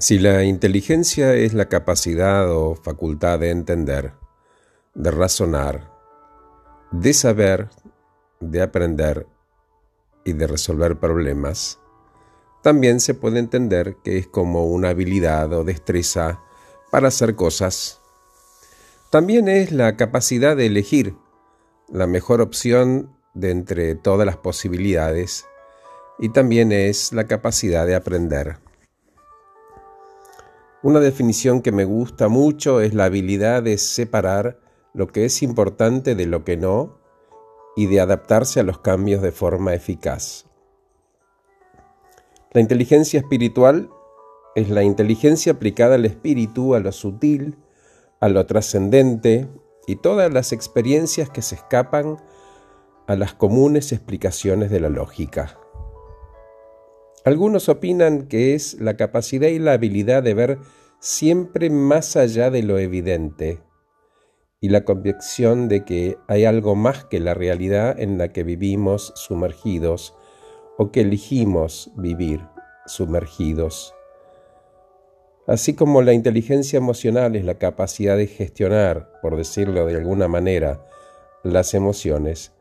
Si 0.00 0.20
la 0.20 0.44
inteligencia 0.44 1.34
es 1.34 1.54
la 1.54 1.68
capacidad 1.68 2.48
o 2.52 2.76
facultad 2.76 3.40
de 3.40 3.50
entender, 3.50 4.12
de 4.94 5.10
razonar, 5.10 5.90
de 6.92 7.12
saber, 7.12 7.68
de 8.38 8.62
aprender 8.62 9.26
y 10.24 10.34
de 10.34 10.46
resolver 10.46 11.00
problemas, 11.00 11.80
también 12.62 13.00
se 13.00 13.14
puede 13.14 13.40
entender 13.40 13.96
que 14.04 14.18
es 14.18 14.28
como 14.28 14.66
una 14.66 14.90
habilidad 14.90 15.52
o 15.52 15.64
destreza 15.64 16.44
para 16.92 17.08
hacer 17.08 17.34
cosas. 17.34 18.00
También 19.10 19.48
es 19.48 19.72
la 19.72 19.96
capacidad 19.96 20.56
de 20.56 20.66
elegir 20.66 21.16
la 21.88 22.06
mejor 22.06 22.40
opción 22.40 23.16
de 23.34 23.50
entre 23.50 23.96
todas 23.96 24.26
las 24.26 24.36
posibilidades 24.36 25.44
y 26.20 26.28
también 26.28 26.70
es 26.70 27.12
la 27.12 27.26
capacidad 27.26 27.84
de 27.84 27.96
aprender. 27.96 28.67
Una 30.82 31.00
definición 31.00 31.60
que 31.60 31.72
me 31.72 31.84
gusta 31.84 32.28
mucho 32.28 32.80
es 32.80 32.94
la 32.94 33.06
habilidad 33.06 33.64
de 33.64 33.78
separar 33.78 34.60
lo 34.94 35.08
que 35.08 35.24
es 35.24 35.42
importante 35.42 36.14
de 36.14 36.26
lo 36.26 36.44
que 36.44 36.56
no 36.56 36.98
y 37.74 37.86
de 37.86 38.00
adaptarse 38.00 38.60
a 38.60 38.62
los 38.62 38.78
cambios 38.78 39.20
de 39.20 39.32
forma 39.32 39.74
eficaz. 39.74 40.46
La 42.52 42.60
inteligencia 42.60 43.18
espiritual 43.18 43.90
es 44.54 44.70
la 44.70 44.84
inteligencia 44.84 45.52
aplicada 45.52 45.96
al 45.96 46.04
espíritu, 46.04 46.74
a 46.74 46.80
lo 46.80 46.92
sutil, 46.92 47.58
a 48.20 48.28
lo 48.28 48.46
trascendente 48.46 49.48
y 49.86 49.96
todas 49.96 50.32
las 50.32 50.52
experiencias 50.52 51.28
que 51.28 51.42
se 51.42 51.56
escapan 51.56 52.18
a 53.08 53.16
las 53.16 53.34
comunes 53.34 53.92
explicaciones 53.92 54.70
de 54.70 54.80
la 54.80 54.90
lógica. 54.90 55.58
Algunos 57.24 57.68
opinan 57.68 58.28
que 58.28 58.54
es 58.54 58.80
la 58.80 58.96
capacidad 58.96 59.48
y 59.48 59.58
la 59.58 59.72
habilidad 59.72 60.22
de 60.22 60.34
ver 60.34 60.58
siempre 61.00 61.70
más 61.70 62.16
allá 62.16 62.50
de 62.50 62.62
lo 62.62 62.78
evidente 62.78 63.60
y 64.60 64.70
la 64.70 64.84
convicción 64.84 65.68
de 65.68 65.84
que 65.84 66.18
hay 66.26 66.44
algo 66.44 66.74
más 66.74 67.04
que 67.04 67.20
la 67.20 67.34
realidad 67.34 67.98
en 67.98 68.18
la 68.18 68.32
que 68.32 68.42
vivimos 68.42 69.12
sumergidos 69.14 70.14
o 70.76 70.90
que 70.90 71.02
elegimos 71.02 71.92
vivir 71.96 72.40
sumergidos. 72.86 73.94
Así 75.46 75.74
como 75.74 76.02
la 76.02 76.12
inteligencia 76.12 76.76
emocional 76.76 77.36
es 77.36 77.44
la 77.44 77.58
capacidad 77.58 78.16
de 78.16 78.26
gestionar, 78.26 79.10
por 79.22 79.36
decirlo 79.36 79.86
de 79.86 79.96
alguna 79.96 80.28
manera, 80.28 80.84
las 81.42 81.72
emociones, 81.74 82.52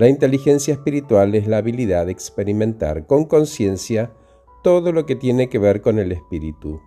la 0.00 0.08
inteligencia 0.08 0.72
espiritual 0.72 1.34
es 1.34 1.46
la 1.46 1.58
habilidad 1.58 2.06
de 2.06 2.12
experimentar 2.12 3.06
con 3.06 3.26
conciencia 3.26 4.10
todo 4.62 4.92
lo 4.92 5.04
que 5.04 5.14
tiene 5.14 5.50
que 5.50 5.58
ver 5.58 5.82
con 5.82 5.98
el 5.98 6.10
espíritu. 6.10 6.80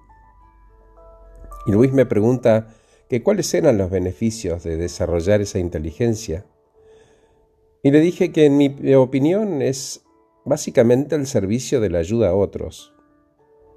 Y 1.68 1.74
Luis 1.74 1.94
me 1.94 2.08
pregunta 2.08 2.74
que 3.08 3.22
cuáles 3.22 3.54
eran 3.54 3.78
los 3.78 3.92
beneficios 3.92 4.64
de 4.64 4.78
desarrollar 4.78 5.42
esa 5.42 5.60
inteligencia. 5.60 6.48
Y 7.84 7.92
le 7.92 8.00
dije 8.00 8.32
que 8.32 8.46
en 8.46 8.58
mi 8.58 8.96
opinión 8.96 9.62
es 9.62 10.04
básicamente 10.44 11.14
el 11.14 11.28
servicio 11.28 11.82
de 11.82 11.92
la 11.92 12.00
ayuda 12.00 12.30
a 12.30 12.36
otros. 12.36 12.96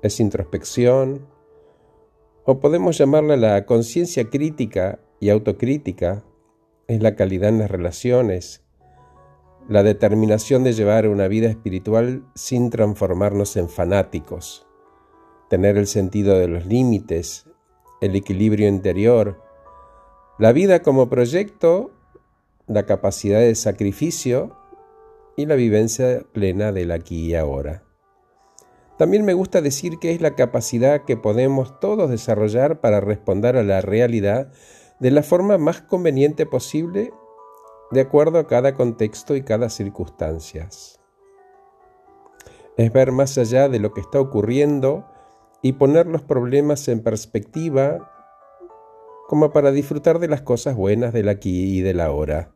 Es 0.01 0.19
introspección, 0.19 1.27
o 2.47 2.59
podemos 2.59 2.97
llamarla 2.97 3.37
la 3.37 3.67
conciencia 3.67 4.31
crítica 4.31 4.99
y 5.21 5.29
autocrítica, 5.29 6.25
es 6.89 7.03
la 7.03 7.17
calidad 7.17 7.51
en 7.51 7.59
las 7.59 7.71
relaciones, 7.71 8.66
la 9.69 9.83
determinación 9.83 10.63
de 10.63 10.73
llevar 10.73 11.09
una 11.09 11.27
vida 11.27 11.49
espiritual 11.49 12.23
sin 12.35 12.71
transformarnos 12.71 13.57
en 13.57 13.69
fanáticos, 13.69 14.67
tener 15.51 15.77
el 15.77 15.89
sentido 15.89 16.39
de 16.39 16.47
los 16.47 16.67
límites, 16.67 17.47
el 18.01 18.15
equilibrio 18.15 18.69
interior, 18.69 19.43
la 20.39 20.53
vida 20.53 20.83
como 20.83 21.09
proyecto, 21.09 21.91
la 22.69 22.87
capacidad 22.87 23.41
de 23.41 23.55
sacrificio 23.55 24.57
y 25.37 25.47
la 25.47 25.57
vivencia 25.57 26.25
plena 26.33 26.71
del 26.71 26.93
aquí 26.93 27.27
y 27.27 27.35
ahora. 27.35 27.83
También 28.99 29.25
me 29.25 29.35
gusta 29.35 29.61
decir 29.61 29.99
que 29.99 30.13
es 30.13 30.21
la 30.21 30.37
capacidad 30.37 31.05
que 31.05 31.17
podemos 31.17 31.81
todos 31.81 32.09
desarrollar 32.09 32.81
para 32.81 33.01
responder 33.01 33.57
a 33.57 33.63
la 33.63 33.81
realidad 33.81 34.53
de 35.01 35.11
la 35.11 35.23
forma 35.23 35.59
más 35.59 35.83
conveniente 35.83 36.47
posible 36.47 37.13
de 37.91 38.01
acuerdo 38.01 38.39
a 38.39 38.47
cada 38.47 38.75
contexto 38.75 39.37
y 39.37 39.43
cada 39.43 39.71
circunstancia. 39.71 40.69
Es 42.77 42.93
ver 42.93 43.13
más 43.13 43.39
allá 43.39 43.69
de 43.69 43.79
lo 43.79 43.93
que 43.93 44.01
está 44.01 44.21
ocurriendo 44.21 45.07
y 45.63 45.73
poner 45.75 46.07
los 46.07 46.23
problemas 46.23 46.89
en 46.89 47.03
perspectiva 47.03 48.13
como 49.29 49.53
para 49.53 49.73
disfrutar 49.73 50.19
de 50.19 50.29
las 50.29 50.43
cosas 50.43 50.77
buenas 50.77 51.13
del 51.13 51.29
aquí 51.29 51.79
y 51.79 51.81
del 51.81 52.01
ahora. 52.01 52.53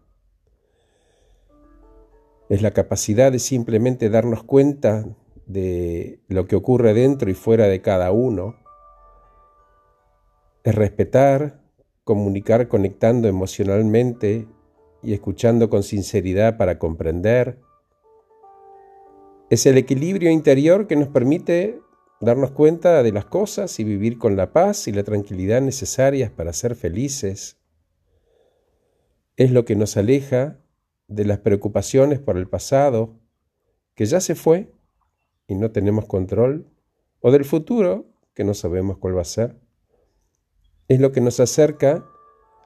Es 2.49 2.63
la 2.63 2.73
capacidad 2.73 3.33
de 3.33 3.39
simplemente 3.39 4.11
darnos 4.11 4.43
cuenta 4.43 5.05
de 5.47 6.21
lo 6.29 6.47
que 6.47 6.57
ocurre 6.57 6.95
dentro 6.95 7.31
y 7.31 7.35
fuera 7.35 7.67
de 7.67 7.81
cada 7.81 8.13
uno. 8.13 8.57
Es 10.63 10.75
respetar, 10.75 11.61
comunicar 12.05 12.69
conectando 12.69 13.29
emocionalmente 13.29 14.47
y 15.03 15.15
escuchando 15.15 15.71
con 15.71 15.83
sinceridad 15.83 16.57
para 16.57 16.79
comprender. 16.79 17.59
Es 19.49 19.67
el 19.67 19.79
equilibrio 19.79 20.31
interior 20.31 20.87
que 20.87 20.97
nos 20.97 21.09
permite 21.09 21.81
darnos 22.21 22.51
cuenta 22.51 23.03
de 23.03 23.13
las 23.13 23.25
cosas 23.25 23.81
y 23.81 23.85
vivir 23.85 24.19
con 24.19 24.37
la 24.37 24.53
paz 24.53 24.87
y 24.89 24.93
la 24.93 25.03
tranquilidad 25.03 25.63
necesarias 25.63 26.31
para 26.31 26.53
ser 26.53 26.75
felices. 26.75 27.59
Es 29.37 29.51
lo 29.51 29.65
que 29.65 29.75
nos 29.75 29.97
aleja 29.97 30.59
de 31.09 31.25
las 31.25 31.39
preocupaciones 31.39 32.21
por 32.21 32.37
el 32.37 32.47
pasado, 32.47 33.19
que 33.95 34.07
ya 34.07 34.21
se 34.21 34.35
fue 34.35 34.73
y 35.49 35.55
no 35.57 35.73
tenemos 35.73 36.07
control, 36.07 36.69
o 37.21 37.33
del 37.33 37.45
futuro, 37.45 38.07
que 38.35 38.45
no 38.45 38.55
sabemos 38.55 38.99
cuál 38.99 39.17
va 39.17 39.23
a 39.23 39.25
ser. 39.25 39.59
Es 40.89 41.01
lo 41.01 41.11
que 41.13 41.21
nos 41.21 41.41
acerca 41.41 42.05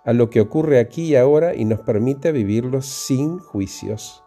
a 0.04 0.12
lo 0.12 0.30
que 0.30 0.40
ocurre 0.40 0.78
aquí 0.78 1.04
y 1.04 1.16
ahora 1.16 1.54
y 1.54 1.64
nos 1.64 1.80
permite 1.80 2.32
vivirlo 2.32 2.82
sin 2.82 3.38
juicios. 3.38 4.24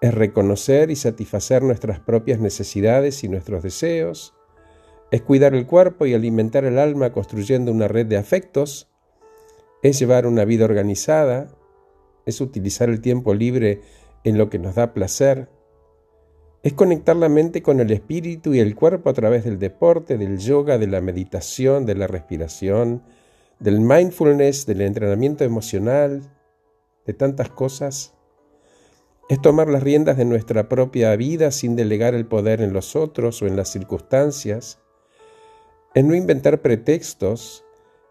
Es 0.00 0.14
reconocer 0.14 0.90
y 0.90 0.96
satisfacer 0.96 1.62
nuestras 1.62 2.00
propias 2.00 2.40
necesidades 2.40 3.22
y 3.22 3.28
nuestros 3.28 3.62
deseos. 3.62 4.34
Es 5.10 5.20
cuidar 5.20 5.54
el 5.54 5.66
cuerpo 5.66 6.06
y 6.06 6.14
alimentar 6.14 6.64
el 6.64 6.78
alma 6.78 7.12
construyendo 7.12 7.70
una 7.70 7.86
red 7.86 8.06
de 8.06 8.16
afectos. 8.16 8.88
Es 9.82 9.98
llevar 9.98 10.26
una 10.26 10.46
vida 10.46 10.64
organizada. 10.64 11.48
Es 12.24 12.40
utilizar 12.40 12.88
el 12.88 13.02
tiempo 13.02 13.34
libre 13.34 13.82
en 14.24 14.38
lo 14.38 14.48
que 14.48 14.58
nos 14.58 14.76
da 14.76 14.94
placer. 14.94 15.50
Es 16.62 16.72
conectar 16.72 17.16
la 17.16 17.28
mente 17.28 17.62
con 17.62 17.80
el 17.80 17.90
espíritu 17.90 18.54
y 18.54 18.60
el 18.60 18.74
cuerpo 18.74 19.10
a 19.10 19.14
través 19.14 19.44
del 19.44 19.58
deporte, 19.58 20.16
del 20.16 20.38
yoga, 20.38 20.78
de 20.78 20.86
la 20.86 21.02
meditación, 21.02 21.84
de 21.84 21.94
la 21.94 22.06
respiración, 22.06 23.02
del 23.60 23.78
mindfulness, 23.80 24.64
del 24.64 24.80
entrenamiento 24.80 25.44
emocional, 25.44 26.22
de 27.04 27.12
tantas 27.12 27.50
cosas, 27.50 28.14
es 29.28 29.40
tomar 29.40 29.68
las 29.68 29.82
riendas 29.82 30.16
de 30.16 30.24
nuestra 30.24 30.68
propia 30.68 31.14
vida 31.14 31.50
sin 31.50 31.76
delegar 31.76 32.14
el 32.14 32.26
poder 32.26 32.62
en 32.62 32.72
los 32.72 32.96
otros 32.96 33.42
o 33.42 33.46
en 33.46 33.56
las 33.56 33.68
circunstancias, 33.68 34.80
es 35.94 36.04
no 36.04 36.14
inventar 36.14 36.62
pretextos, 36.62 37.64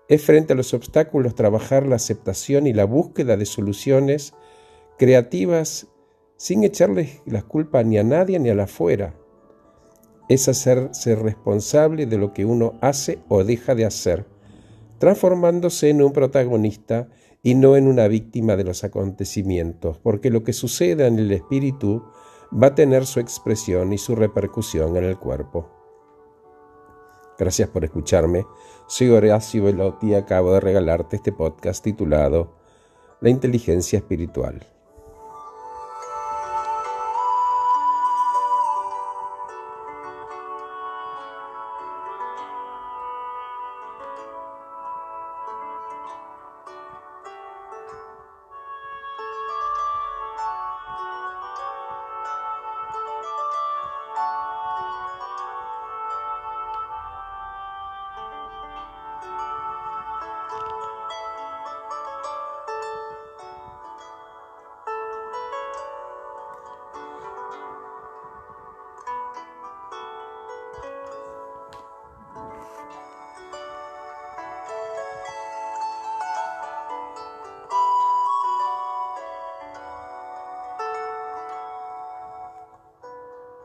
es 0.08 0.24
frente 0.24 0.54
a 0.54 0.56
los 0.56 0.74
obstáculos 0.74 1.34
trabajar 1.34 1.86
la 1.88 1.96
aceptación 1.96 2.68
y 2.68 2.74
la 2.74 2.86
búsqueda 2.86 3.36
de 3.36 3.46
soluciones 3.46 4.34
creativas 4.98 5.88
sin 6.38 6.64
echarles 6.64 7.22
la 7.26 7.42
culpa 7.42 7.84
ni 7.84 7.98
a 7.98 8.04
nadie 8.04 8.38
ni 8.40 8.50
a 8.50 8.56
la 8.56 8.64
afuera. 8.64 9.16
Es 10.30 10.48
hacerse 10.48 11.16
responsable 11.16 12.06
de 12.06 12.18
lo 12.18 12.34
que 12.34 12.46
uno 12.46 12.78
hace 12.82 13.20
o 13.30 13.44
deja 13.44 13.74
de 13.74 13.86
hacer 13.86 14.39
transformándose 15.00 15.90
en 15.90 16.02
un 16.02 16.14
protagonista 16.14 17.08
y 17.42 17.56
no 17.56 17.76
en 17.76 17.88
una 17.88 18.08
víctima 18.08 18.56
de 18.56 18.66
los 18.66 18.84
acontecimientos, 18.84 19.98
porque 19.98 20.30
lo 20.30 20.44
que 20.44 20.54
suceda 20.54 21.08
en 21.08 21.18
el 21.18 21.32
espíritu 21.32 22.04
va 22.52 22.68
a 22.68 22.76
tener 22.76 23.06
su 23.06 23.20
expresión 23.20 23.94
y 23.94 23.98
su 23.98 24.16
repercusión 24.16 24.98
en 24.98 25.06
el 25.06 25.18
cuerpo. 25.18 25.70
Gracias 27.38 27.70
por 27.70 27.86
escucharme. 27.86 28.46
Soy 28.88 29.10
Horacio 29.10 29.64
Velotti 29.64 30.08
y 30.08 30.16
acabo 30.16 30.54
de 30.54 30.60
regalarte 30.60 31.16
este 31.16 31.32
podcast 31.32 31.84
titulado 31.84 32.58
La 33.22 33.30
inteligencia 33.30 33.98
espiritual. 33.98 34.68